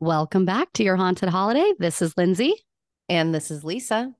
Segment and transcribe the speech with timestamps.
[0.00, 1.74] Welcome back to your haunted holiday.
[1.78, 2.54] This is Lindsay.
[3.10, 4.10] And this is Lisa.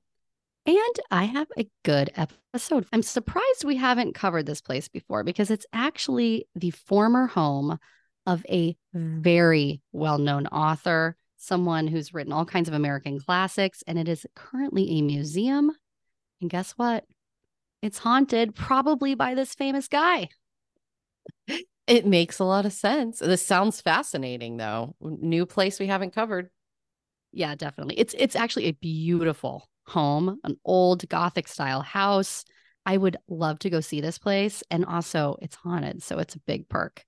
[0.67, 2.85] And I have a good episode.
[2.93, 7.79] I'm surprised we haven't covered this place before because it's actually the former home
[8.27, 13.97] of a very well known author, someone who's written all kinds of American classics, and
[13.97, 15.71] it is currently a museum.
[16.41, 17.05] And guess what?
[17.81, 20.29] It's haunted, probably by this famous guy.
[21.87, 23.19] It makes a lot of sense.
[23.19, 24.95] This sounds fascinating, though.
[25.01, 26.49] New place we haven't covered.
[27.31, 27.97] Yeah, definitely.
[27.99, 32.45] It's it's actually a beautiful home, an old Gothic style house.
[32.85, 36.39] I would love to go see this place, and also it's haunted, so it's a
[36.39, 37.05] big perk.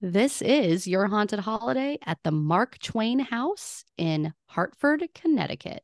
[0.00, 5.82] This is your haunted holiday at the Mark Twain House in Hartford, Connecticut.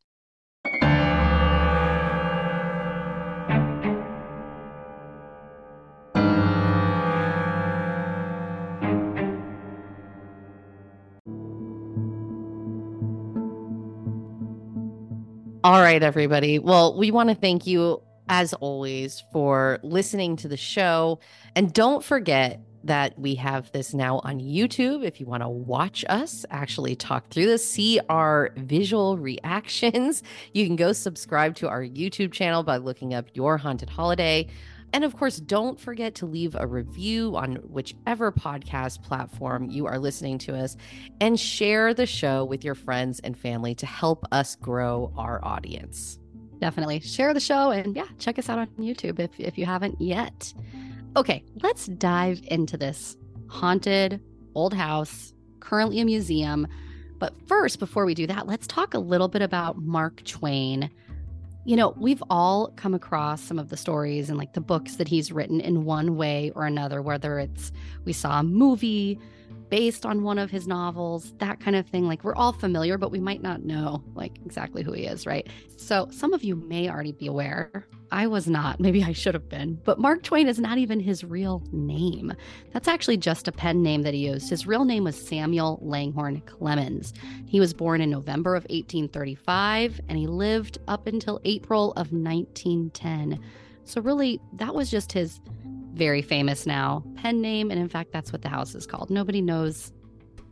[15.64, 16.58] All right, everybody.
[16.58, 21.20] Well, we want to thank you, as always, for listening to the show.
[21.54, 25.04] And don't forget that we have this now on YouTube.
[25.04, 30.66] If you want to watch us actually talk through this, see our visual reactions, you
[30.66, 34.48] can go subscribe to our YouTube channel by looking up Your Haunted Holiday.
[34.92, 39.98] And of course, don't forget to leave a review on whichever podcast platform you are
[39.98, 40.76] listening to us
[41.20, 46.18] and share the show with your friends and family to help us grow our audience.
[46.60, 50.00] Definitely share the show and yeah, check us out on YouTube if, if you haven't
[50.00, 50.52] yet.
[51.16, 53.16] Okay, let's dive into this
[53.48, 54.20] haunted
[54.54, 56.66] old house, currently a museum.
[57.18, 60.90] But first, before we do that, let's talk a little bit about Mark Twain
[61.64, 65.08] you know, we've all come across some of the stories and like the books that
[65.08, 67.70] he's written in one way or another, whether it's
[68.04, 69.18] we saw a movie
[69.72, 72.06] based on one of his novels, that kind of thing.
[72.06, 75.48] Like we're all familiar, but we might not know like exactly who he is, right?
[75.78, 77.86] So some of you may already be aware.
[78.10, 78.80] I was not.
[78.80, 79.80] Maybe I should have been.
[79.82, 82.34] But Mark Twain is not even his real name.
[82.74, 84.50] That's actually just a pen name that he used.
[84.50, 87.14] His real name was Samuel Langhorne Clemens.
[87.46, 93.42] He was born in November of 1835 and he lived up until April of 1910.
[93.86, 95.40] So really, that was just his
[95.94, 97.70] very famous now pen name.
[97.70, 99.10] And in fact, that's what the house is called.
[99.10, 99.92] Nobody knows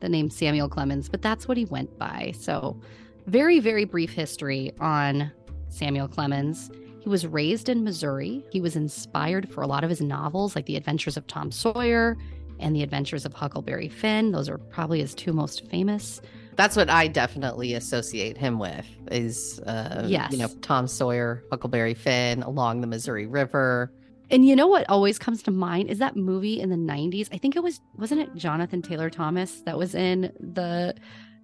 [0.00, 2.32] the name Samuel Clemens, but that's what he went by.
[2.38, 2.80] So,
[3.26, 5.30] very, very brief history on
[5.68, 6.70] Samuel Clemens.
[7.00, 8.44] He was raised in Missouri.
[8.50, 12.16] He was inspired for a lot of his novels, like The Adventures of Tom Sawyer
[12.58, 14.32] and The Adventures of Huckleberry Finn.
[14.32, 16.20] Those are probably his two most famous.
[16.56, 20.32] That's what I definitely associate him with is, uh, yes.
[20.32, 23.92] you know, Tom Sawyer, Huckleberry Finn, along the Missouri River.
[24.30, 27.28] And you know what always comes to mind is that movie in the 90s.
[27.32, 30.94] I think it was, wasn't it Jonathan Taylor Thomas that was in the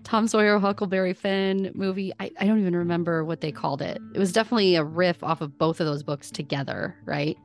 [0.04, 2.12] Tom Sawyer Huckleberry Finn movie?
[2.20, 3.98] I, I don't even remember what they called it.
[4.14, 7.36] It was definitely a riff off of both of those books together, right?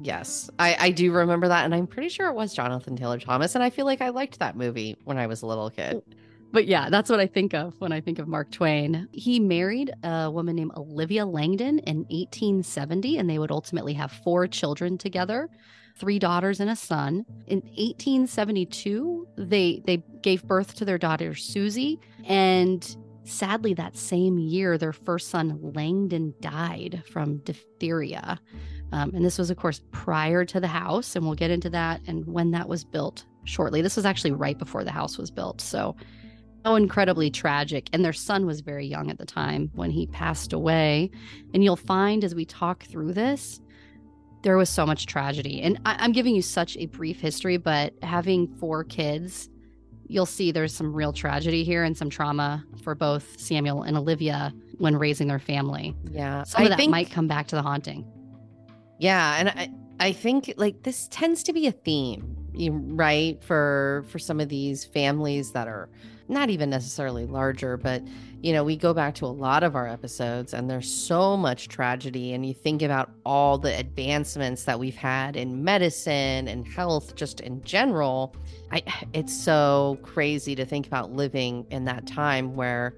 [0.00, 1.66] Yes, I, I do remember that.
[1.66, 3.54] And I'm pretty sure it was Jonathan Taylor Thomas.
[3.54, 6.02] And I feel like I liked that movie when I was a little kid.
[6.50, 9.08] But yeah, that's what I think of when I think of Mark Twain.
[9.12, 14.46] He married a woman named Olivia Langdon in 1870, and they would ultimately have four
[14.46, 15.48] children together
[15.98, 17.24] three daughters and a son.
[17.46, 24.78] In 1872, they they gave birth to their daughter Susie, and sadly that same year
[24.78, 28.40] their first son Langdon died from diphtheria.
[28.90, 32.00] Um, and this was, of course, prior to the house, and we'll get into that
[32.06, 33.82] and when that was built shortly.
[33.82, 35.60] This was actually right before the house was built.
[35.60, 35.94] So
[36.64, 37.88] so incredibly tragic.
[37.92, 41.10] And their son was very young at the time when he passed away.
[41.54, 43.60] And you'll find as we talk through this,
[44.42, 45.60] there was so much tragedy.
[45.62, 49.48] And I- am giving you such a brief history, but having four kids,
[50.06, 54.52] you'll see there's some real tragedy here and some trauma for both Samuel and Olivia
[54.78, 55.94] when raising their family.
[56.10, 56.44] Yeah.
[56.44, 58.06] Some of I that think, might come back to the haunting.
[58.98, 59.36] Yeah.
[59.38, 59.70] And I,
[60.00, 62.36] I think like this tends to be a theme,
[62.96, 63.42] right?
[63.42, 65.88] For for some of these families that are
[66.28, 68.02] not even necessarily larger, but
[68.40, 71.68] you know, we go back to a lot of our episodes and there's so much
[71.68, 72.32] tragedy.
[72.32, 77.40] And you think about all the advancements that we've had in medicine and health, just
[77.40, 78.36] in general.
[78.70, 78.82] I,
[79.12, 82.94] it's so crazy to think about living in that time where,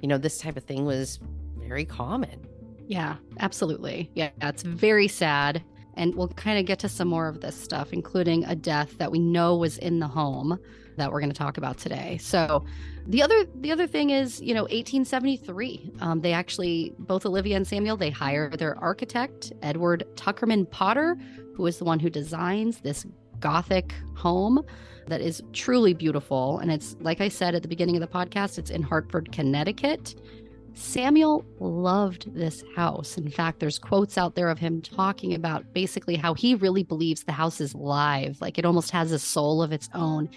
[0.00, 1.18] you know, this type of thing was
[1.56, 2.46] very common.
[2.86, 4.10] Yeah, absolutely.
[4.14, 5.62] Yeah, it's very sad.
[5.94, 9.10] And we'll kind of get to some more of this stuff, including a death that
[9.10, 10.58] we know was in the home
[10.96, 12.18] that we're going to talk about today.
[12.20, 12.64] So,
[13.06, 15.92] the other the other thing is, you know, 1873.
[16.00, 21.16] Um, they actually both Olivia and Samuel they hire their architect Edward Tuckerman Potter,
[21.54, 23.04] who is the one who designs this
[23.40, 24.64] Gothic home
[25.06, 26.58] that is truly beautiful.
[26.58, 30.14] And it's, like I said at the beginning of the podcast, it's in Hartford, Connecticut.
[30.76, 33.16] Samuel loved this house.
[33.16, 37.22] In fact, there's quotes out there of him talking about basically how he really believes
[37.22, 40.28] the house is live, like it almost has a soul of its own.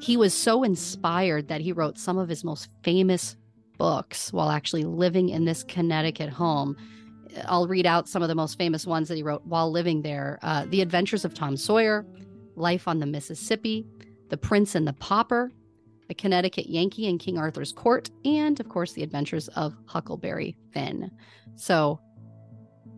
[0.00, 3.36] He was so inspired that he wrote some of his most famous
[3.78, 6.76] books while actually living in this Connecticut home.
[7.46, 10.38] I'll read out some of the most famous ones that he wrote while living there
[10.42, 12.06] uh, The Adventures of Tom Sawyer,
[12.54, 13.86] Life on the Mississippi,
[14.28, 15.50] The Prince and the Pauper,
[16.10, 21.10] A Connecticut Yankee in King Arthur's Court, and of course, The Adventures of Huckleberry Finn.
[21.56, 21.98] So,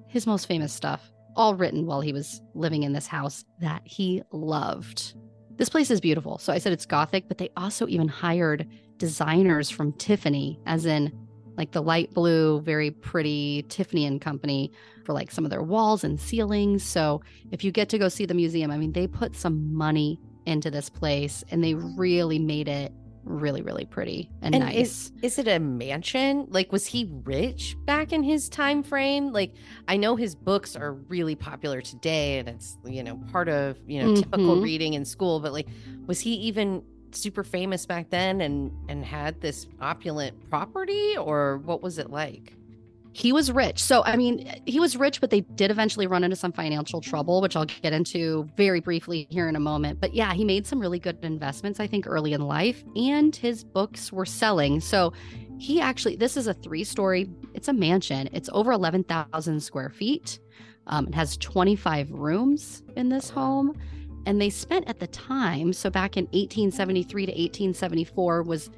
[0.09, 4.23] his most famous stuff, all written while he was living in this house that he
[4.33, 5.15] loved.
[5.57, 6.39] This place is beautiful.
[6.39, 8.69] So, I said it's Gothic, but they also even hired
[8.99, 11.13] designers from Tiffany, as in
[11.57, 14.71] like the light blue, very pretty Tiffany and Company
[15.05, 16.83] for like some of their walls and ceilings.
[16.83, 20.21] So if you get to go see the museum, I mean, they put some money
[20.45, 22.93] into this place and they really made it
[23.27, 24.77] really, really pretty and, And nice.
[24.77, 26.47] is, is it a mansion?
[26.49, 29.33] Like, was he rich back in his time frame?
[29.33, 29.53] Like,
[29.89, 34.01] I know his books are really popular today, and it's you know part of you
[34.03, 34.63] know typical Mhm.
[34.63, 35.41] reading in school.
[35.41, 35.69] But like,
[36.07, 36.83] was he even
[37.13, 42.55] super famous back then and and had this opulent property, or what was it like?
[43.17, 43.83] He was rich.
[43.83, 47.41] So, I mean, he was rich, but they did eventually run into some financial trouble,
[47.41, 50.03] which I'll get into very briefly here in a moment.
[50.03, 53.65] But yeah, he made some really good investments, I think, early in life, and his
[53.65, 54.81] books were selling.
[54.81, 55.15] So,
[55.57, 58.29] he actually, this is a three story, it's a mansion.
[58.35, 60.39] It's over 11,000 square feet.
[60.87, 63.79] Um, it has 25 rooms in this home.
[64.27, 68.69] And they spent at the time, so back in 1873 to 1874 was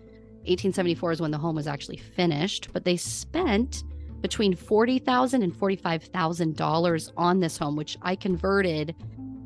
[0.43, 3.83] 1874 is when the home was actually finished, but they spent
[4.21, 8.95] between $40,000 and $45,000 on this home, which I converted.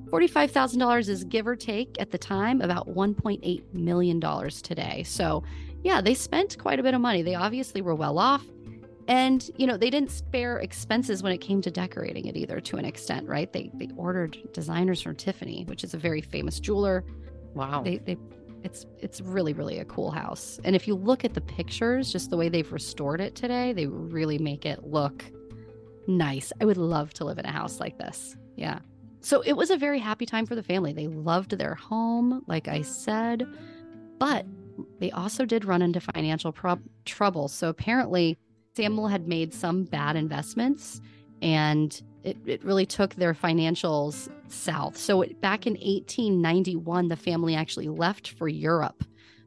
[0.06, 4.20] $45,000 is give or take at the time about $1.8 million
[4.50, 5.02] today.
[5.04, 5.42] So,
[5.82, 7.22] yeah, they spent quite a bit of money.
[7.22, 8.44] They obviously were well off.
[9.08, 12.76] And, you know, they didn't spare expenses when it came to decorating it either to
[12.76, 13.52] an extent, right?
[13.52, 17.04] They, they ordered designers from Tiffany, which is a very famous jeweler.
[17.54, 17.82] Wow.
[17.82, 18.16] They, they,
[18.64, 20.60] it's, it's really, really a cool house.
[20.64, 23.86] And if you look at the pictures, just the way they've restored it today, they
[23.86, 25.24] really make it look
[26.06, 26.52] nice.
[26.60, 28.36] I would love to live in a house like this.
[28.56, 28.80] Yeah.
[29.20, 30.92] So it was a very happy time for the family.
[30.92, 33.46] They loved their home, like I said,
[34.18, 34.46] but
[34.98, 36.54] they also did run into financial
[37.04, 37.48] trouble.
[37.48, 38.38] So apparently,
[38.74, 41.00] Samuel had made some bad investments
[41.42, 44.96] and it, it really took their financials south.
[44.96, 49.04] So it, back in 1891, the family actually left for Europe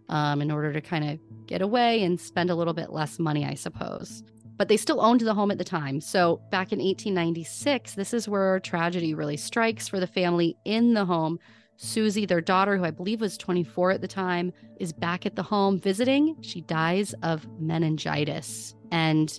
[0.09, 3.45] um, in order to kind of get away and spend a little bit less money,
[3.45, 4.23] I suppose.
[4.57, 6.01] But they still owned the home at the time.
[6.01, 11.05] So back in 1896, this is where tragedy really strikes for the family in the
[11.05, 11.39] home.
[11.77, 15.43] Susie, their daughter, who I believe was 24 at the time, is back at the
[15.43, 16.37] home visiting.
[16.41, 18.75] She dies of meningitis.
[18.91, 19.37] And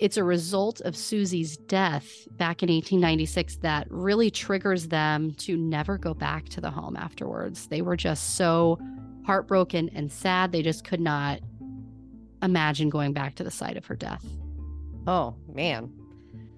[0.00, 5.98] it's a result of Susie's death back in 1896 that really triggers them to never
[5.98, 7.66] go back to the home afterwards.
[7.66, 8.78] They were just so
[9.26, 10.52] heartbroken and sad.
[10.52, 11.40] They just could not
[12.42, 14.24] imagine going back to the site of her death.
[15.06, 15.92] Oh man,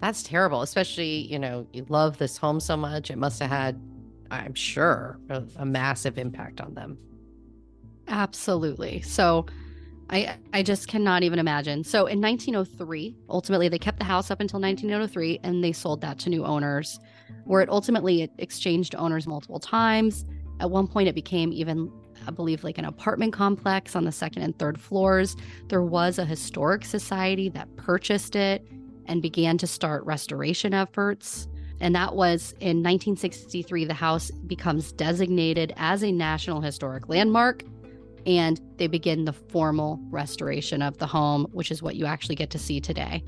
[0.00, 0.62] that's terrible.
[0.62, 3.10] Especially you know you love this home so much.
[3.10, 3.82] It must have had,
[4.30, 6.96] I'm sure, a, a massive impact on them.
[8.06, 9.00] Absolutely.
[9.00, 9.46] So
[10.12, 11.82] I I just cannot even imagine.
[11.82, 16.18] So in 1903, ultimately they kept the house up until 1903 and they sold that
[16.20, 17.00] to new owners
[17.44, 20.24] where it ultimately it exchanged owners multiple times.
[20.60, 21.90] At one point it became even
[22.26, 25.34] I believe like an apartment complex on the second and third floors.
[25.68, 28.64] There was a historic society that purchased it
[29.06, 31.48] and began to start restoration efforts.
[31.80, 37.64] And that was in 1963 the house becomes designated as a National Historic Landmark
[38.26, 42.50] and they begin the formal restoration of the home, which is what you actually get
[42.50, 43.22] to see today.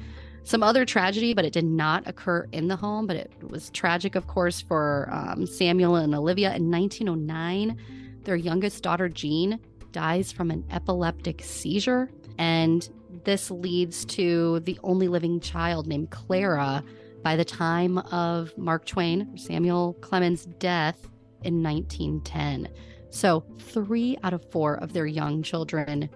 [0.45, 4.15] Some other tragedy, but it did not occur in the home, but it was tragic,
[4.15, 6.55] of course, for um, Samuel and Olivia.
[6.55, 7.79] In 1909,
[8.25, 9.59] their youngest daughter, Jean,
[9.93, 12.11] dies from an epileptic seizure.
[12.37, 12.87] And
[13.25, 16.85] this leads to the only living child named Clara
[17.23, 21.09] by the time of Mark Twain, Samuel Clemens' death
[21.43, 22.69] in 1910.
[23.15, 26.11] So, three out of four of their young children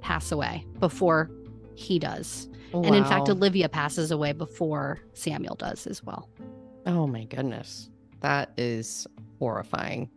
[0.00, 1.28] pass away before
[1.74, 2.48] he does.
[2.72, 6.30] Oh, and in fact, Olivia passes away before Samuel does as well.
[6.86, 9.04] oh my goodness, that is
[9.40, 10.08] horrifying.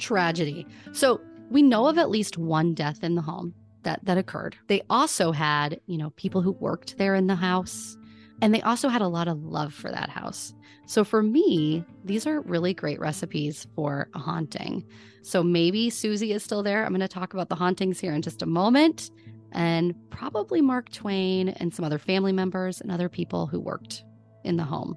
[0.00, 0.66] Tragedy.
[0.90, 4.56] So, we know of at least one death in the home that, that occurred.
[4.66, 7.96] They also had, you know, people who worked there in the house.
[8.42, 10.52] And they also had a lot of love for that house.
[10.86, 14.84] So for me, these are really great recipes for a haunting.
[15.22, 16.84] So maybe Susie is still there.
[16.84, 19.12] I'm going to talk about the hauntings here in just a moment.
[19.52, 24.02] And probably Mark Twain and some other family members and other people who worked
[24.44, 24.96] in the home.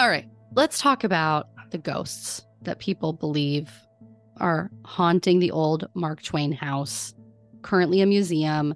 [0.00, 3.70] All right, let's talk about the ghosts that people believe
[4.38, 7.12] are haunting the old Mark Twain house,
[7.60, 8.74] currently a museum.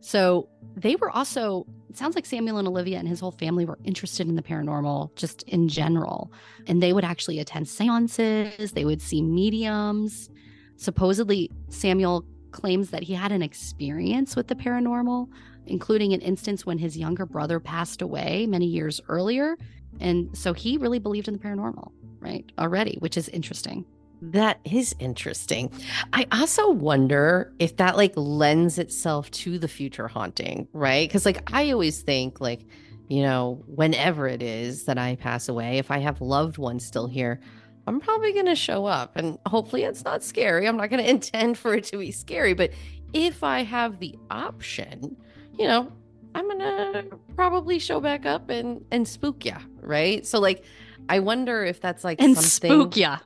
[0.00, 3.78] So they were also, it sounds like Samuel and Olivia and his whole family were
[3.84, 6.32] interested in the paranormal just in general.
[6.66, 10.30] And they would actually attend seances, they would see mediums.
[10.76, 15.28] Supposedly, Samuel claims that he had an experience with the paranormal,
[15.66, 19.56] including an instance when his younger brother passed away many years earlier
[20.00, 22.44] and so he really believed in the paranormal, right?
[22.58, 23.84] Already, which is interesting.
[24.22, 25.70] That is interesting.
[26.12, 31.08] I also wonder if that like lends itself to the future haunting, right?
[31.08, 32.60] Because like I always think like,
[33.08, 37.06] you know, whenever it is that I pass away, if I have loved ones still
[37.06, 37.40] here,
[37.86, 40.66] I'm probably going to show up and hopefully it's not scary.
[40.66, 42.70] I'm not going to intend for it to be scary, but
[43.12, 45.16] if I have the option,
[45.58, 45.92] you know,
[46.34, 47.04] I'm gonna
[47.36, 50.26] probably show back up and and spook ya, right?
[50.26, 50.64] So like,
[51.08, 52.70] I wonder if that's like and something.
[52.70, 53.18] spook ya.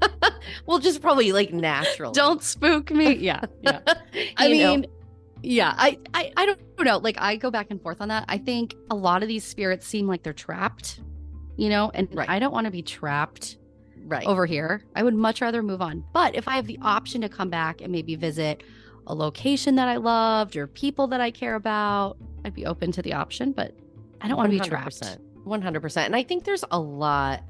[0.66, 2.12] well, just probably like natural.
[2.12, 3.16] Don't spook me.
[3.16, 3.80] Yeah, yeah.
[4.36, 4.88] I mean, know?
[5.42, 5.74] yeah.
[5.76, 6.98] I, I I don't know.
[6.98, 8.24] Like I go back and forth on that.
[8.28, 11.00] I think a lot of these spirits seem like they're trapped,
[11.56, 12.28] you know, and right.
[12.28, 13.58] I don't want to be trapped
[14.06, 14.82] right over here.
[14.96, 16.02] I would much rather move on.
[16.14, 18.62] But if I have the option to come back and maybe visit
[19.08, 23.02] a location that I loved or people that I care about, I'd be open to
[23.02, 23.74] the option, but
[24.20, 25.02] I don't want to be trapped.
[25.46, 25.96] 100%.
[26.06, 27.42] And I think there's a lot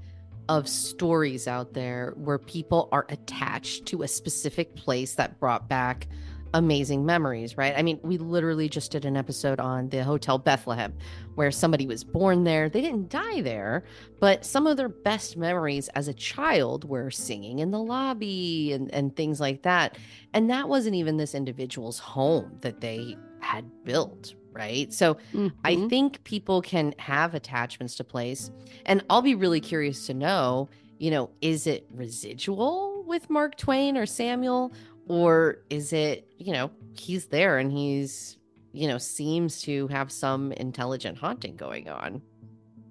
[0.49, 6.07] of stories out there where people are attached to a specific place that brought back
[6.55, 7.75] amazing memories, right?
[7.77, 10.95] I mean, we literally just did an episode on the Hotel Bethlehem
[11.35, 12.69] where somebody was born there.
[12.69, 13.85] They didn't die there,
[14.21, 18.93] but some of their best memories as a child were singing in the lobby and,
[18.93, 19.99] and things like that.
[20.35, 24.93] And that wasn't even this individual's home that they had built, right?
[24.93, 25.49] So mm-hmm.
[25.65, 28.51] I think people can have attachments to place.
[28.87, 33.97] And I'll be really curious to know, you know, is it residual with Mark Twain
[33.97, 34.73] or Samuel?
[35.09, 38.39] Or is it you know he's there and he's
[38.73, 42.23] you know seems to have some intelligent haunting going on.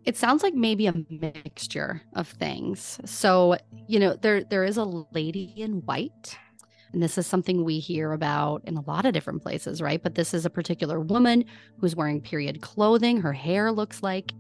[0.06, 3.00] It sounds like maybe a mixture of things.
[3.06, 3.58] So
[3.88, 6.38] you know there there is a lady in white
[6.94, 10.02] and this is something we hear about in a lot of different places right?
[10.02, 11.46] But this is a particular woman
[11.80, 13.22] who's wearing period clothing.
[13.22, 14.32] Her hair looks like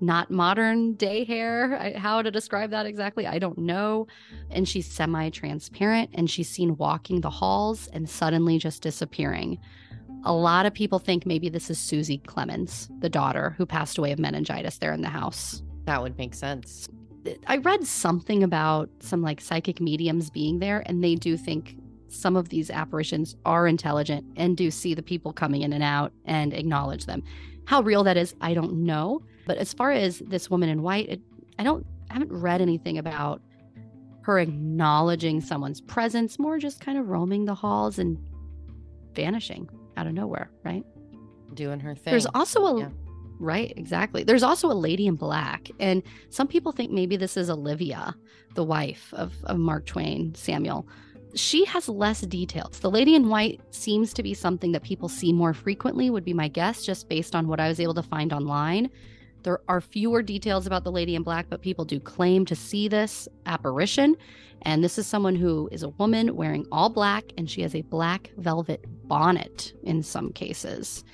[0.00, 1.78] not modern day hair.
[1.78, 4.06] I, how to describe that exactly, I don't know.
[4.50, 9.58] And she's semi transparent and she's seen walking the halls and suddenly just disappearing.
[10.24, 14.12] A lot of people think maybe this is Susie Clemens, the daughter who passed away
[14.12, 15.62] of meningitis there in the house.
[15.84, 16.88] That would make sense.
[17.46, 21.76] I read something about some like psychic mediums being there, and they do think
[22.08, 26.12] some of these apparitions are intelligent and do see the people coming in and out
[26.24, 27.22] and acknowledge them.
[27.66, 29.22] How real that is, I don't know.
[29.46, 31.20] But as far as this woman in white, it,
[31.58, 33.40] I don't I haven't read anything about
[34.22, 38.18] her acknowledging someone's presence, more just kind of roaming the halls and
[39.14, 40.84] vanishing out of nowhere, right?
[41.54, 42.10] Doing her thing.
[42.10, 42.88] There's also a yeah.
[43.42, 44.22] Right, exactly.
[44.22, 48.14] There's also a lady in black, and some people think maybe this is Olivia,
[48.54, 50.86] the wife of, of Mark Twain, Samuel.
[51.34, 52.80] She has less details.
[52.80, 56.34] The lady in white seems to be something that people see more frequently, would be
[56.34, 58.90] my guess, just based on what I was able to find online.
[59.42, 62.88] There are fewer details about the lady in black, but people do claim to see
[62.88, 64.16] this apparition.
[64.62, 67.82] And this is someone who is a woman wearing all black, and she has a
[67.82, 71.04] black velvet bonnet in some cases.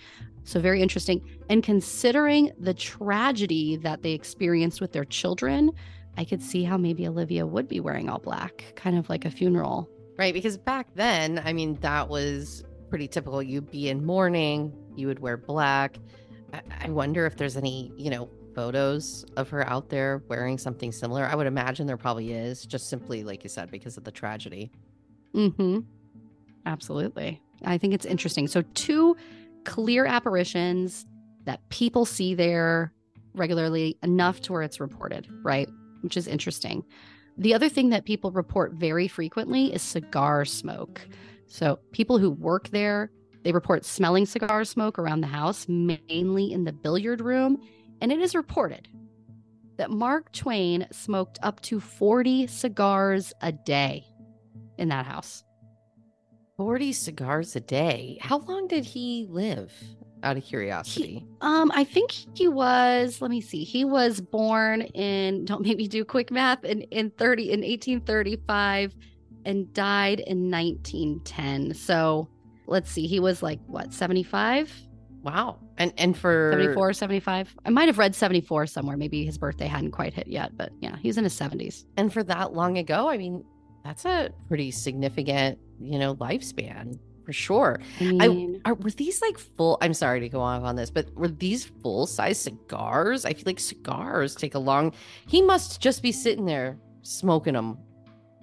[0.43, 1.25] So, very interesting.
[1.49, 5.73] And considering the tragedy that they experienced with their children,
[6.17, 9.31] I could see how maybe Olivia would be wearing all black, kind of like a
[9.31, 9.89] funeral.
[10.17, 10.33] Right.
[10.33, 13.43] Because back then, I mean, that was pretty typical.
[13.43, 15.99] You'd be in mourning, you would wear black.
[16.81, 21.25] I wonder if there's any, you know, photos of her out there wearing something similar.
[21.25, 24.71] I would imagine there probably is, just simply, like you said, because of the tragedy.
[25.35, 25.79] Mm hmm.
[26.65, 27.41] Absolutely.
[27.65, 28.49] I think it's interesting.
[28.49, 29.17] So, two
[29.65, 31.07] clear apparitions
[31.45, 32.93] that people see there
[33.35, 35.69] regularly enough to where it's reported, right?
[36.01, 36.85] Which is interesting.
[37.39, 41.07] The other thing that people report very frequently is cigar smoke.
[41.47, 43.11] So, people who work there,
[43.47, 47.63] they report smelling cigar smoke around the house, mainly in the billiard room.
[48.01, 48.89] And it is reported
[49.77, 54.05] that Mark Twain smoked up to 40 cigars a day
[54.79, 55.45] in that house.
[56.57, 58.19] 40 cigars a day.
[58.21, 59.73] How long did he live?
[60.25, 61.19] Out of curiosity.
[61.19, 65.77] He, um, I think he was, let me see, he was born in, don't make
[65.77, 68.93] me do quick math, in, in 30, in 1835
[69.45, 71.75] and died in 1910.
[71.75, 72.29] So
[72.67, 74.73] let's see, he was like, what, 75?
[75.23, 75.59] Wow.
[75.77, 77.57] And and for 74, 75.
[77.65, 78.97] I might have read 74 somewhere.
[78.97, 81.85] Maybe his birthday hadn't quite hit yet, but yeah, he's in his 70s.
[81.97, 83.45] And for that long ago, I mean,
[83.85, 87.81] that's a pretty significant, you know, lifespan for sure.
[88.01, 89.79] I mean, I, are, were these like full?
[89.81, 93.25] I'm sorry to go off on this, but were these full size cigars?
[93.25, 94.93] I feel like cigars take a long.
[95.27, 97.79] He must just be sitting there smoking them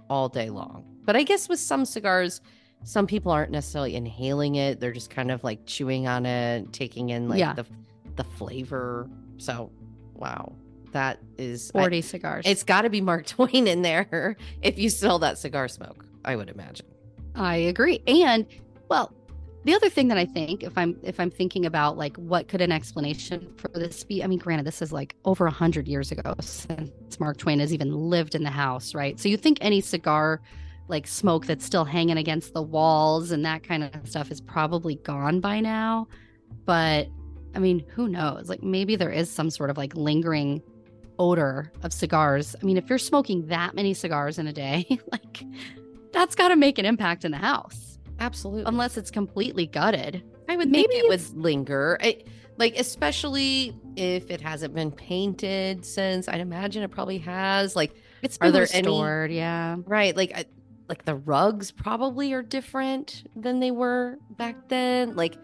[0.09, 0.83] all day long.
[1.05, 2.41] But I guess with some cigars,
[2.83, 7.09] some people aren't necessarily inhaling it; they're just kind of like chewing on it, taking
[7.09, 7.53] in like Yeah.
[7.53, 7.65] the
[8.15, 9.09] the flavor.
[9.37, 9.71] So,
[10.13, 10.53] wow,
[10.91, 12.43] that is I- 40 cigars.
[12.47, 16.05] it's got to be Mark Twain in there if you smell that cigar smoke.
[16.25, 16.85] I would imagine.
[17.35, 18.01] I agree.
[18.07, 18.45] And
[18.89, 19.11] well,
[19.65, 22.61] the other thing that I think, if I'm if I'm thinking about like what could
[22.61, 24.23] an explanation for this be?
[24.23, 27.73] I mean, granted, this is like over a hundred years ago since Mark Twain has
[27.73, 29.19] even lived in the house, right?
[29.19, 30.41] So you think any cigar
[30.87, 34.95] like smoke that's still hanging against the walls and that kind of stuff is probably
[34.95, 36.07] gone by now.
[36.65, 37.07] But
[37.55, 38.49] I mean, who knows?
[38.49, 40.61] Like maybe there is some sort of like lingering
[41.19, 42.55] odor of cigars.
[42.61, 45.43] I mean, if you're smoking that many cigars in a day, like
[46.11, 48.63] that's got to make an impact in the house Absolutely.
[48.65, 50.23] unless it's completely gutted.
[50.49, 51.97] I would maybe think it would linger.
[52.01, 52.23] I,
[52.57, 56.27] like especially if it hasn't been painted since.
[56.27, 57.75] I'd imagine it probably has.
[57.75, 59.77] Like It's Are been there any- yeah.
[59.85, 60.45] right, like I,
[60.89, 65.15] like the rugs probably are different than they were back then.
[65.15, 65.37] Like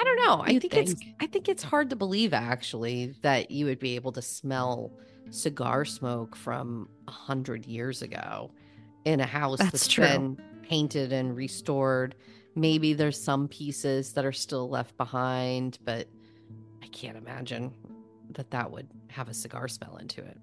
[0.00, 0.42] I don't know.
[0.44, 0.94] I You'd think, it's.
[1.20, 4.92] I think it's hard to believe actually that you would be able to smell
[5.30, 8.50] cigar smoke from a hundred years ago
[9.04, 10.04] in a house That's that's true.
[10.04, 12.14] been painted and restored.
[12.54, 16.08] Maybe there's some pieces that are still left behind, but
[16.82, 17.74] I can't imagine
[18.32, 20.38] that that would have a cigar smell into it.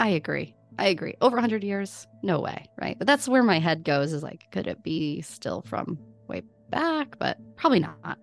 [0.00, 0.54] I agree.
[0.78, 1.14] I agree.
[1.20, 2.06] Over 100 years?
[2.22, 2.96] No way, right?
[2.98, 7.18] But that's where my head goes is like, could it be still from way back?
[7.18, 8.18] But probably not.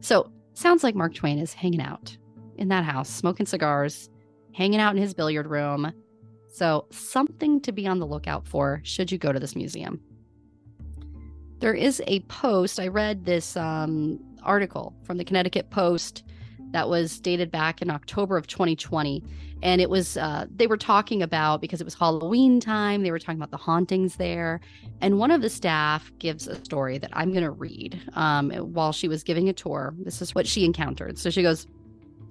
[0.00, 2.16] So, sounds like Mark Twain is hanging out
[2.56, 4.08] in that house, smoking cigars,
[4.54, 5.92] hanging out in his billiard room.
[6.50, 10.00] So, something to be on the lookout for should you go to this museum.
[11.58, 12.80] There is a post.
[12.80, 16.24] I read this um, article from the Connecticut Post
[16.72, 19.22] that was dated back in October of 2020
[19.62, 23.18] and it was uh, they were talking about because it was halloween time they were
[23.18, 24.60] talking about the hauntings there.
[25.00, 28.92] And one of the staff gives a story that i'm going to read um, while
[28.92, 29.94] she was giving a tour.
[29.98, 31.18] This is what she encountered.
[31.18, 31.66] So she goes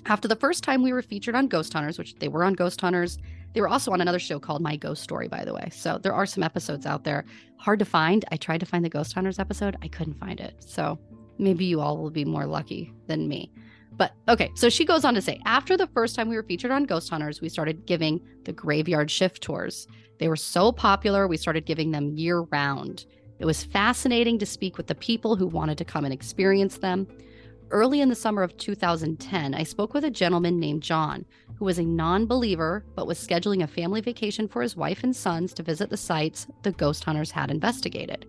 [0.06, 2.82] after the first time we were featured on ghost hunters which they were on ghost
[2.82, 3.18] hunters
[3.54, 5.70] they were also on another show called my ghost story by the way.
[5.72, 7.26] So there are some episodes out there.
[7.58, 8.26] Hard to find.
[8.32, 9.76] I tried to find the ghost hunters episode.
[9.82, 10.56] I couldn't find it.
[10.66, 10.98] So
[11.38, 13.52] maybe you all will be more lucky than me
[13.92, 16.72] but okay, so she goes on to say after the first time we were featured
[16.72, 19.88] on Ghost Hunters, we started giving the graveyard shift tours.
[20.20, 23.06] They were so popular, we started giving them year round.
[23.40, 27.08] It was fascinating to speak with the people who wanted to come and experience them.
[27.72, 31.26] Early in the summer of 2010, I spoke with a gentleman named John
[31.58, 35.16] who was a non believer but was scheduling a family vacation for his wife and
[35.16, 38.26] sons to visit the sites the ghost hunters had investigated.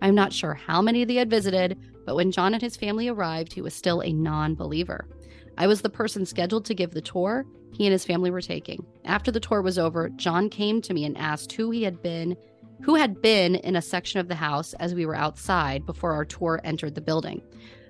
[0.00, 3.52] I'm not sure how many they had visited, but when John and his family arrived,
[3.52, 5.06] he was still a non believer.
[5.56, 8.84] I was the person scheduled to give the tour he and his family were taking.
[9.04, 12.36] After the tour was over, John came to me and asked who he had been,
[12.82, 16.24] who had been in a section of the house as we were outside before our
[16.24, 17.42] tour entered the building.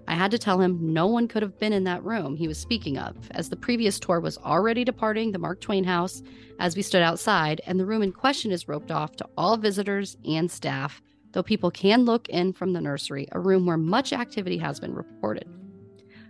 [0.06, 2.58] I had to tell him no one could have been in that room he was
[2.58, 6.22] speaking of, as the previous tour was already departing the Mark Twain house
[6.58, 10.16] as we stood outside, and the room in question is roped off to all visitors
[10.24, 11.02] and staff,
[11.38, 14.92] though people can look in from the nursery, a room where much activity has been
[14.92, 15.46] reported.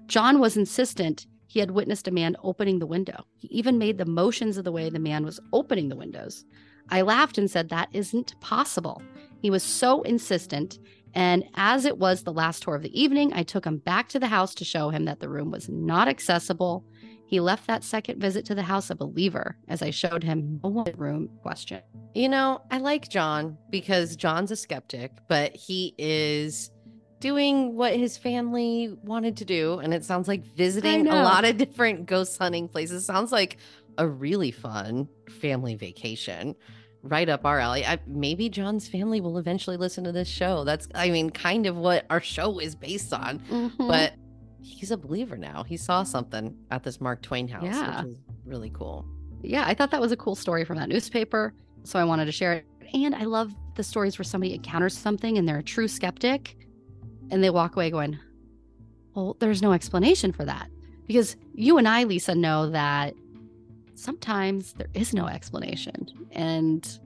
[0.07, 3.25] John was insistent he had witnessed a man opening the window.
[3.39, 6.45] He even made the motions of the way the man was opening the windows.
[6.91, 9.01] I laughed and said, That isn't possible.
[9.41, 10.79] He was so insistent,
[11.15, 14.19] and as it was the last tour of the evening, I took him back to
[14.19, 16.85] the house to show him that the room was not accessible.
[17.29, 20.87] He left that second visit to the house a believer as I showed him no
[20.97, 21.83] room question.
[22.15, 26.71] You know, I like John because John's a skeptic, but he is
[27.21, 29.79] doing what his family wanted to do.
[29.79, 33.05] And it sounds like visiting a lot of different ghost hunting places.
[33.05, 33.59] Sounds like
[33.99, 35.07] a really fun
[35.41, 36.55] family vacation
[37.03, 37.85] right up our alley.
[37.85, 40.65] I, maybe John's family will eventually listen to this show.
[40.65, 43.41] That's, I mean, kind of what our show is based on.
[43.41, 43.87] Mm-hmm.
[43.87, 44.15] But
[44.61, 45.63] he's a believer now.
[45.63, 48.03] He saw something at this Mark Twain house, yeah.
[48.03, 49.05] which is really cool.
[49.43, 51.55] Yeah, I thought that was a cool story from that newspaper.
[51.85, 52.67] So I wanted to share it.
[52.95, 56.57] And I love the stories where somebody encounters something and they're a true skeptic
[57.31, 58.19] and they walk away going,
[59.15, 60.71] Well, there's no explanation for that.
[61.07, 63.15] Because you and I, Lisa, know that
[63.95, 66.99] sometimes there is no explanation and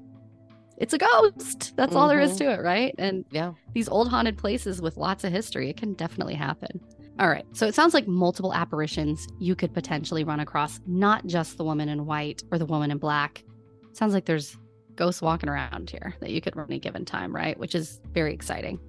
[0.79, 1.77] it's a ghost.
[1.77, 1.97] That's mm-hmm.
[1.97, 2.45] all there is mm-hmm.
[2.45, 2.95] to it, right?
[2.99, 6.81] And yeah, these old haunted places with lots of history, it can definitely happen.
[7.18, 7.44] All right.
[7.53, 11.88] So it sounds like multiple apparitions you could potentially run across, not just the woman
[11.88, 13.44] in white or the woman in black.
[13.88, 14.57] It sounds like there's
[14.96, 17.59] ghosts walking around here that you could run any given time, right?
[17.59, 18.81] Which is very exciting.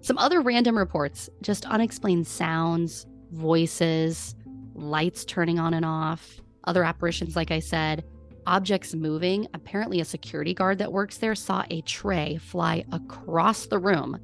[0.00, 4.34] Some other random reports just unexplained sounds, voices,
[4.74, 8.04] lights turning on and off, other apparitions, like I said,
[8.46, 9.48] objects moving.
[9.54, 14.18] Apparently, a security guard that works there saw a tray fly across the room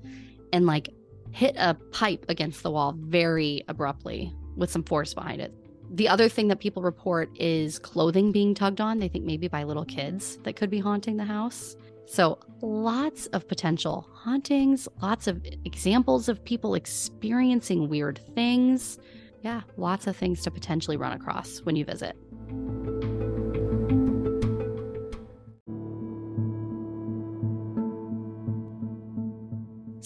[0.53, 0.91] and like
[1.33, 5.55] hit a pipe against the wall very abruptly with some force behind it.
[5.93, 8.99] The other thing that people report is clothing being tugged on.
[8.99, 11.77] They think maybe by little kids that could be haunting the house.
[12.07, 18.99] So, lots of potential hauntings, lots of examples of people experiencing weird things.
[19.43, 22.17] Yeah, lots of things to potentially run across when you visit.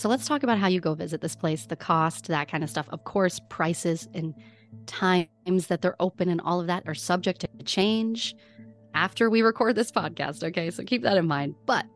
[0.05, 2.69] So let's talk about how you go visit this place, the cost, that kind of
[2.69, 2.87] stuff.
[2.91, 4.35] Of course, prices and
[4.85, 8.35] times that they're open and all of that are subject to change
[8.93, 10.45] after we record this podcast.
[10.45, 10.71] Okay.
[10.71, 11.55] So keep that in mind.
[11.65, 11.87] But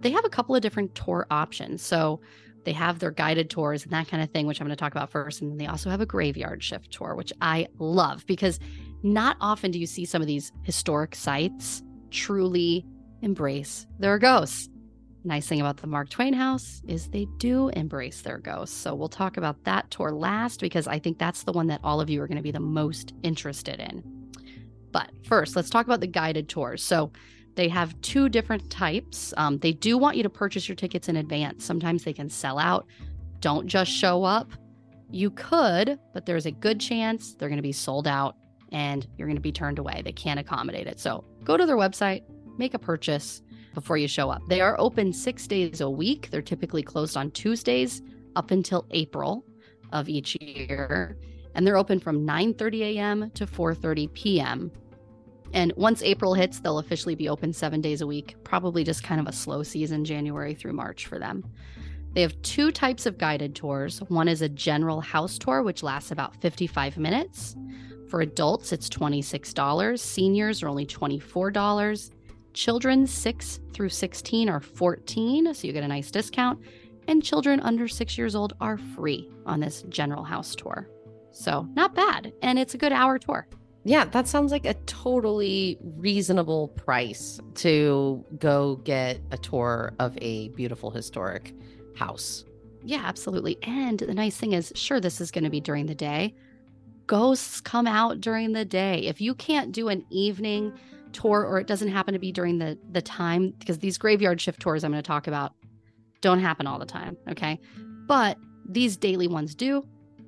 [0.00, 1.82] they have a couple of different tour options.
[1.82, 2.22] So
[2.64, 4.92] they have their guided tours and that kind of thing, which I'm going to talk
[4.92, 5.42] about first.
[5.42, 8.58] And then they also have a graveyard shift tour, which I love because
[9.02, 12.86] not often do you see some of these historic sites truly
[13.20, 14.70] embrace their ghosts.
[15.22, 18.74] Nice thing about the Mark Twain house is they do embrace their ghosts.
[18.76, 22.00] So we'll talk about that tour last because I think that's the one that all
[22.00, 24.02] of you are going to be the most interested in.
[24.92, 26.82] But first, let's talk about the guided tours.
[26.82, 27.12] So
[27.54, 29.34] they have two different types.
[29.36, 31.64] Um, they do want you to purchase your tickets in advance.
[31.64, 32.86] Sometimes they can sell out.
[33.40, 34.52] Don't just show up.
[35.10, 38.36] You could, but there's a good chance they're going to be sold out
[38.72, 40.00] and you're going to be turned away.
[40.02, 40.98] They can't accommodate it.
[40.98, 42.22] So go to their website,
[42.56, 43.42] make a purchase
[43.74, 44.42] before you show up.
[44.48, 46.30] They are open six days a week.
[46.30, 48.02] They're typically closed on Tuesdays
[48.36, 49.44] up until April
[49.92, 51.16] of each year.
[51.54, 53.30] And they're open from 9 30 a.m.
[53.32, 54.70] to 4 30 p.m.
[55.52, 59.20] And once April hits, they'll officially be open seven days a week, probably just kind
[59.20, 61.44] of a slow season, January through March for them.
[62.12, 64.00] They have two types of guided tours.
[64.08, 67.56] One is a general house tour, which lasts about 55 minutes.
[68.08, 69.98] For adults, it's $26.
[69.98, 72.10] Seniors are only $24.
[72.52, 76.60] Children 6 through 16 are 14, so you get a nice discount.
[77.08, 80.88] And children under 6 years old are free on this general house tour.
[81.32, 83.46] So, not bad, and it's a good hour tour.
[83.84, 90.48] Yeah, that sounds like a totally reasonable price to go get a tour of a
[90.50, 91.54] beautiful historic
[91.96, 92.44] house.
[92.84, 93.58] Yeah, absolutely.
[93.62, 96.34] And the nice thing is, sure, this is going to be during the day.
[97.06, 99.06] Ghosts come out during the day.
[99.06, 100.72] If you can't do an evening
[101.12, 104.60] tour or it doesn't happen to be during the the time because these graveyard shift
[104.60, 105.54] tours I'm going to talk about
[106.20, 107.58] don't happen all the time, okay?
[108.06, 109.84] But these daily ones do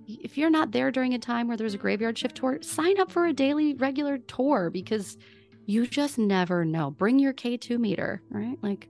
[0.08, 3.10] if you're not there during a time where there's a graveyard shift tour, sign up
[3.10, 5.16] for a daily regular tour because
[5.66, 6.90] you just never know.
[6.90, 8.58] Bring your K2 meter, right?
[8.62, 8.88] Like,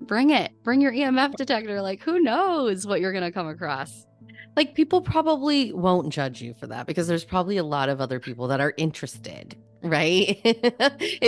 [0.00, 0.52] bring it.
[0.62, 1.82] Bring your EMF detector.
[1.82, 4.06] Like, who knows what you're going to come across?
[4.60, 8.18] Like people probably won't judge you for that because there's probably a lot of other
[8.20, 10.38] people that are interested right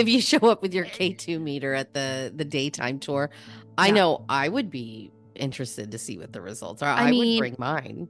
[0.01, 3.29] if you show up with your k2 meter at the the daytime tour
[3.77, 3.93] i Yeah.
[3.93, 7.39] know i would be interested to see what the results are i, I mean- would
[7.39, 8.07] bring mine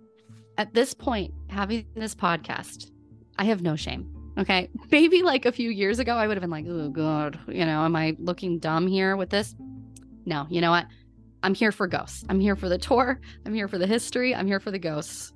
[0.58, 2.92] At this point, having this podcast,
[3.40, 4.04] I have no shame.
[4.38, 4.70] Okay.
[4.92, 7.80] Maybe like a few years ago, I would have been like, oh, God, you know,
[7.88, 9.56] am I looking dumb here with this?
[10.26, 10.86] No, you know what?
[11.43, 12.23] I'm here for ghosts.
[12.29, 13.19] I'm here for the tour.
[13.45, 14.34] I'm here for the history.
[14.34, 15.34] I'm here for the ghosts.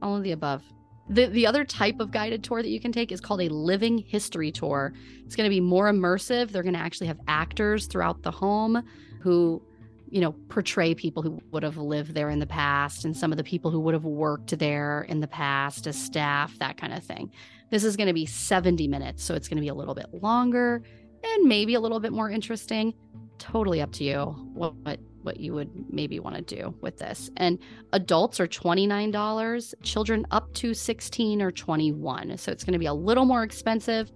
[0.00, 0.62] All of the above.
[1.10, 3.98] The, the other type of guided tour that you can take is called a living
[3.98, 4.94] history tour.
[5.26, 6.50] It's going to be more immersive.
[6.50, 8.82] They're going to actually have actors throughout the home
[9.20, 9.60] who,
[10.08, 13.36] you know, portray people who would have lived there in the past and some of
[13.36, 17.02] the people who would have worked there in the past as staff, that kind of
[17.02, 17.30] thing.
[17.70, 20.06] This is going to be 70 minutes, so it's going to be a little bit
[20.22, 20.80] longer
[21.24, 22.94] and maybe a little bit more interesting.
[23.38, 24.20] Totally up to you
[24.54, 27.30] what what, what you would maybe want to do with this.
[27.36, 27.58] And
[27.92, 32.36] adults are $29, children up to 16 or 21.
[32.38, 34.12] So it's going to be a little more expensive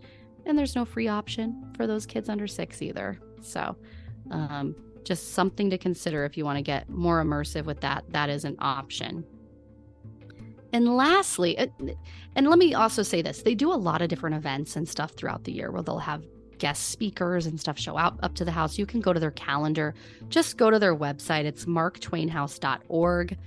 [0.47, 3.21] and there's no free option for those kids under 6 either.
[3.42, 3.77] So,
[4.31, 4.75] um
[5.09, 8.05] just something to consider if you want to get more immersive with that.
[8.11, 9.25] That is an option.
[10.75, 11.57] And lastly,
[12.37, 15.12] and let me also say this they do a lot of different events and stuff
[15.12, 16.25] throughout the year where they'll have
[16.59, 18.79] guest speakers and stuff show up up to the house.
[18.79, 19.94] You can go to their calendar,
[20.29, 21.44] just go to their website.
[21.44, 23.38] It's marktwainhouse.org.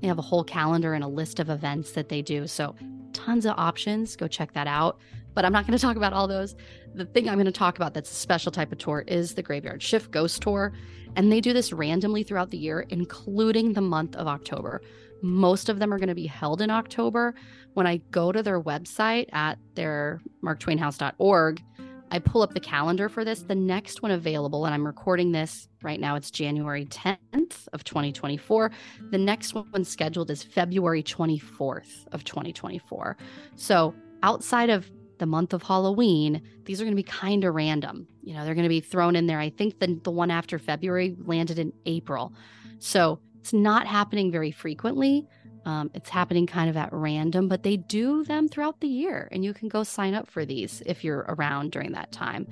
[0.00, 2.46] They have a whole calendar and a list of events that they do.
[2.46, 2.74] So,
[3.12, 4.16] tons of options.
[4.16, 4.98] Go check that out.
[5.34, 6.54] But I'm not going to talk about all those.
[6.94, 9.42] The thing I'm going to talk about that's a special type of tour is the
[9.42, 10.72] Graveyard Shift Ghost Tour.
[11.16, 14.80] And they do this randomly throughout the year, including the month of October.
[15.22, 17.34] Most of them are going to be held in October.
[17.74, 21.62] When I go to their website at their marktwainhouse.org,
[22.10, 23.42] I pull up the calendar for this.
[23.42, 28.70] The next one available, and I'm recording this right now, it's January 10th of 2024.
[29.10, 33.16] The next one scheduled is February 24th of 2024.
[33.56, 38.08] So outside of the month of Halloween, these are going to be kind of random.
[38.22, 39.38] You know, they're going to be thrown in there.
[39.38, 42.32] I think the, the one after February landed in April.
[42.78, 45.26] So it's not happening very frequently.
[45.64, 49.44] Um, it's happening kind of at random, but they do them throughout the year, and
[49.44, 52.46] you can go sign up for these if you're around during that time.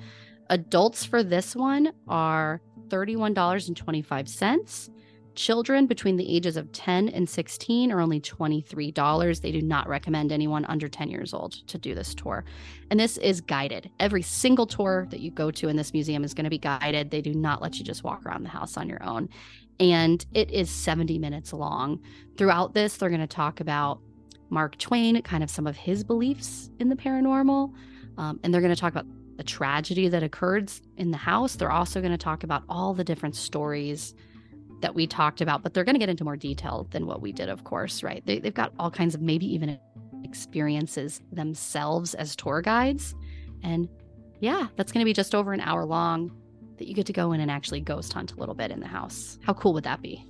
[0.49, 4.89] Adults for this one are $31.25.
[5.35, 9.41] Children between the ages of 10 and 16 are only $23.
[9.41, 12.43] They do not recommend anyone under 10 years old to do this tour.
[12.91, 13.89] And this is guided.
[13.99, 17.09] Every single tour that you go to in this museum is going to be guided.
[17.09, 19.29] They do not let you just walk around the house on your own.
[19.79, 22.01] And it is 70 minutes long.
[22.37, 24.01] Throughout this, they're going to talk about
[24.49, 27.73] Mark Twain, kind of some of his beliefs in the paranormal.
[28.17, 29.05] Um, and they're going to talk about
[29.37, 31.55] the tragedy that occurred in the house.
[31.55, 34.13] They're also going to talk about all the different stories
[34.81, 37.31] that we talked about, but they're going to get into more detail than what we
[37.31, 38.25] did, of course, right?
[38.25, 39.79] They, they've got all kinds of maybe even
[40.23, 43.15] experiences themselves as tour guides.
[43.63, 43.87] And
[44.39, 46.31] yeah, that's going to be just over an hour long
[46.79, 48.87] that you get to go in and actually ghost hunt a little bit in the
[48.87, 49.37] house.
[49.43, 50.25] How cool would that be?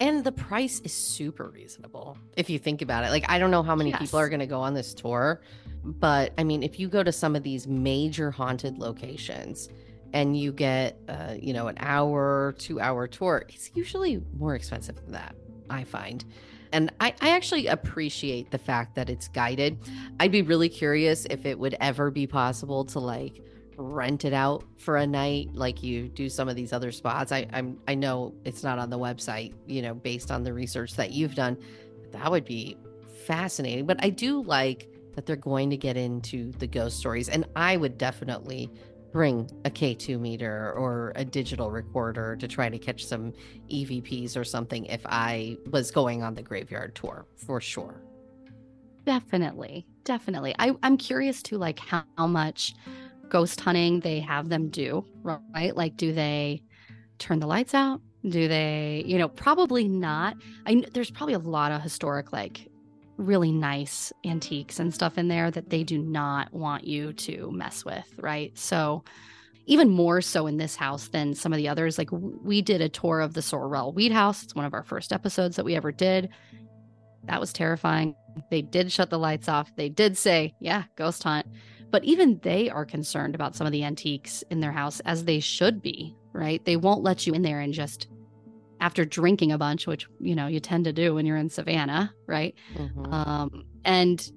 [0.00, 3.62] and the price is super reasonable if you think about it like i don't know
[3.62, 4.00] how many Yes.
[4.00, 5.40] people are going to go on this tour
[5.84, 9.68] but i mean if you go to some of these major haunted locations
[10.12, 14.96] and you get uh, you know an hour two hour tour it's usually more expensive
[14.96, 15.36] than that
[15.70, 16.24] i find
[16.72, 19.78] and I, I actually appreciate the fact that it's guided
[20.18, 23.40] i'd be really curious if it would ever be possible to like
[23.76, 27.46] rent it out for a night like you do some of these other spots i
[27.52, 31.12] i'm i know it's not on the website you know based on the research that
[31.12, 31.56] you've done
[32.12, 32.76] that would be
[33.26, 37.44] fascinating but i do like that they're going to get into the ghost stories and
[37.56, 38.70] i would definitely
[39.12, 43.32] bring a k2 meter or a digital recorder to try to catch some
[43.70, 48.02] evps or something if i was going on the graveyard tour for sure
[49.04, 49.86] Definitely.
[50.04, 50.54] Definitely.
[50.58, 52.74] I, I'm curious to like how, how much
[53.28, 55.76] ghost hunting they have them do, right?
[55.76, 56.62] Like, do they
[57.18, 58.00] turn the lights out?
[58.28, 60.36] Do they, you know, probably not.
[60.66, 62.68] I there's probably a lot of historic, like
[63.16, 67.84] really nice antiques and stuff in there that they do not want you to mess
[67.84, 68.56] with, right?
[68.58, 69.04] So
[69.66, 71.96] even more so in this house than some of the others.
[71.96, 74.42] Like we did a tour of the Sorrel Weed House.
[74.42, 76.28] It's one of our first episodes that we ever did.
[77.24, 78.14] That was terrifying.
[78.50, 79.74] They did shut the lights off.
[79.76, 81.46] They did say, yeah, ghost hunt.
[81.90, 85.40] But even they are concerned about some of the antiques in their house, as they
[85.40, 86.64] should be, right?
[86.64, 88.08] They won't let you in there and just
[88.80, 92.12] after drinking a bunch, which, you know, you tend to do when you're in Savannah,
[92.26, 92.54] right?
[92.74, 93.12] Mhm.
[93.12, 94.30] Um, and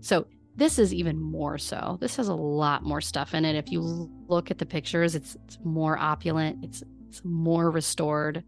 [0.00, 1.98] so this is even more so.
[2.00, 3.56] This has a lot more stuff in it.
[3.56, 3.80] If you
[4.28, 8.44] look at the pictures, it's, it's more opulent, it's, it's more restored.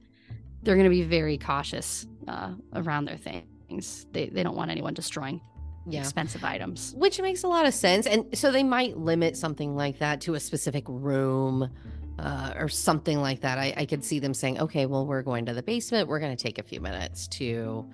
[0.63, 3.47] They're going to be very cautious uh, around their things.
[3.69, 4.07] things.
[4.13, 5.41] They they don't want anyone destroying
[5.89, 6.01] Yeah.
[6.01, 6.95] expensive items.
[6.97, 8.07] Which makes a lot of sense.
[8.07, 11.71] And so they might limit something like that to a specific room
[12.19, 13.59] uh, or something like that.
[13.59, 16.09] I, I could see them saying, okay, well, we're going to the basement.
[16.09, 17.89] We're going to take a few minutes to,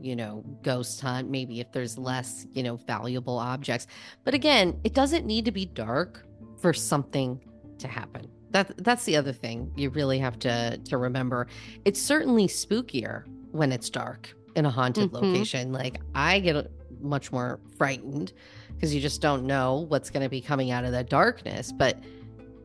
[0.00, 3.86] you know, ghost hunt, maybe if there's less, you know, valuable objects.
[4.24, 6.24] But again, it doesn't need to be dark
[6.60, 7.40] for something
[7.78, 8.28] to happen.
[8.50, 11.48] That, that's the other thing you really have to to remember.
[11.84, 15.14] It's certainly spookier when it's dark in a haunted Mhm.
[15.14, 15.72] location.
[15.72, 16.70] Like I get
[17.04, 18.32] much more frightened
[18.74, 21.72] because you just don't know what's going to be coming out of that darkness.
[21.72, 21.98] But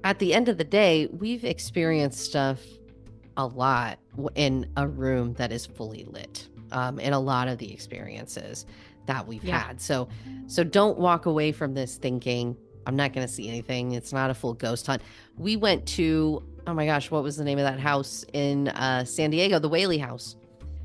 [0.03, 2.61] at the end of the day, we've experienced stuff
[3.37, 3.99] a lot
[4.35, 8.65] in a room that is fully lit um, in a lot of the experiences
[9.05, 9.59] that we've Yeah.
[9.59, 9.81] had.
[9.81, 10.07] So,
[10.47, 13.91] so don't walk away from this thinking I'm not going to see anything.
[13.91, 15.03] It's not a full ghost hunt.
[15.37, 19.03] We went to oh my gosh, what was the name of that house in uh,
[19.03, 19.57] San Diego?
[19.57, 20.35] The Whaley House.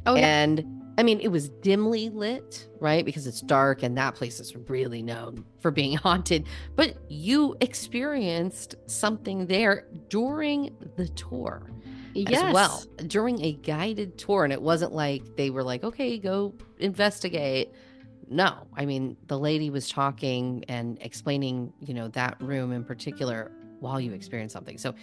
[0.07, 0.43] Oh, yeah.
[0.43, 0.65] And
[0.97, 3.05] I mean, it was dimly lit, right?
[3.05, 6.47] Because it's dark and that place is really known for being haunted.
[6.77, 11.71] But you experienced something there during the tour
[12.15, 12.43] yes.
[12.43, 14.45] as well, during a guided tour.
[14.45, 17.73] And it wasn't like they were like, okay, go investigate.
[18.31, 23.53] No, I mean, the lady was talking and explaining, you know, that room in particular
[23.81, 24.79] while you experience something.
[24.79, 24.95] So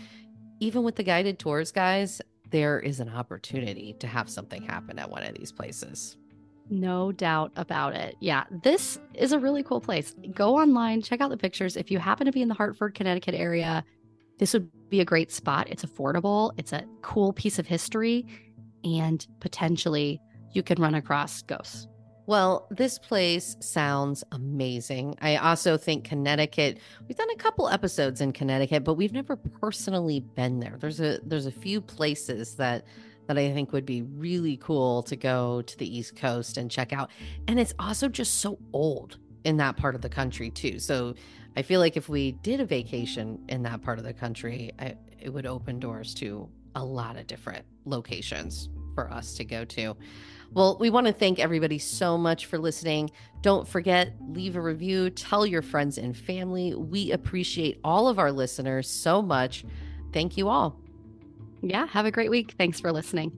[0.59, 2.21] even with the guided tours, guys,
[2.51, 6.17] there is an opportunity to have something happen at one of these places.
[6.69, 8.15] No doubt about it.
[8.19, 10.15] Yeah, this is a really cool place.
[10.33, 11.75] Go online, check out the pictures.
[11.75, 13.83] If you happen to be in the Hartford, Connecticut area,
[14.37, 15.67] this would be a great spot.
[15.69, 18.25] It's affordable, it's a cool piece of history,
[18.83, 20.21] and potentially
[20.53, 21.87] you can run across ghosts.
[22.27, 25.15] Well, this place sounds amazing.
[25.21, 26.79] I also think Connecticut.
[27.07, 30.77] We've done a couple episodes in Connecticut, but we've never personally been there.
[30.79, 32.85] There's a there's a few places that
[33.27, 36.93] that I think would be really cool to go to the East Coast and check
[36.93, 37.09] out.
[37.47, 40.79] And it's also just so old in that part of the country too.
[40.79, 41.15] So
[41.55, 44.95] I feel like if we did a vacation in that part of the country, I,
[45.19, 49.95] it would open doors to a lot of different locations for us to go to.
[50.53, 53.11] Well, we want to thank everybody so much for listening.
[53.41, 56.75] Don't forget, leave a review, tell your friends and family.
[56.75, 59.63] We appreciate all of our listeners so much.
[60.11, 60.77] Thank you all.
[61.61, 62.55] Yeah, have a great week.
[62.57, 63.31] Thanks for listening.